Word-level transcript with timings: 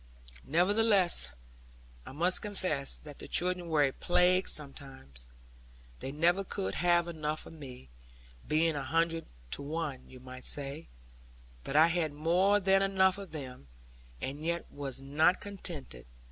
Nevertheless, 0.47 1.31
I 2.07 2.11
must 2.11 2.41
confess 2.41 2.97
that 2.97 3.19
the 3.19 3.27
children 3.27 3.67
were 3.67 3.83
a 3.83 3.91
plague 3.93 4.49
sometimes. 4.49 5.29
They 5.99 6.11
never 6.11 6.43
could 6.43 6.73
have 6.73 7.07
enough 7.07 7.45
of 7.45 7.53
me 7.53 7.89
being 8.47 8.75
a 8.75 8.81
hundred 8.83 9.27
to 9.51 9.61
one, 9.61 10.09
you 10.09 10.19
might 10.19 10.47
say 10.47 10.87
but 11.63 11.75
I 11.75 11.89
had 11.89 12.13
more 12.13 12.59
than 12.59 12.81
enough 12.81 13.19
of 13.19 13.31
them; 13.31 13.67
and 14.19 14.43
yet 14.43 14.65
was 14.71 15.01
not 15.01 15.39
contented. 15.39 16.07